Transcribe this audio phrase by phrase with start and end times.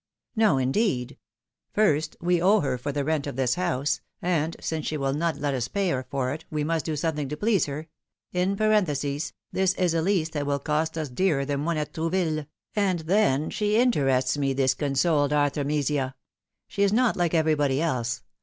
[0.35, 1.19] "No, indeed!
[1.73, 5.37] First, we owe her for the rent of this house, and since she will not
[5.37, 7.87] let us pay her for it, we must do something to please her—
[8.41, 12.47] in parenthesis, this is a lease that will cost us dearer than one at Trouville—
[12.89, 16.15] and then, she interests me, this consoled Arthemesia!
[16.67, 18.23] She is not like everybody else.